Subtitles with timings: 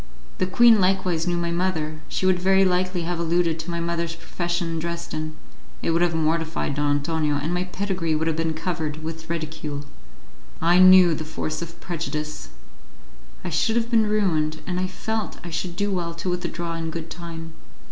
[0.39, 4.15] The queen likewise knew my mother; she would very likely have alluded to my mother's
[4.15, 5.35] profession in Dresden;
[5.83, 9.85] it would have mortified Don Antonio, and my pedigree would have been covered with ridicule.
[10.59, 12.49] I knew the force of prejudice!
[13.43, 16.89] I should have been ruined, and I felt I should do well to withdraw in
[16.89, 17.53] good time.